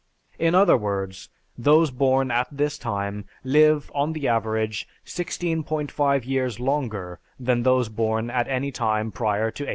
[0.39, 7.19] In other words, those born at this time live on the average 16.5 years longer
[7.39, 9.69] than those born at any time prior to 1880.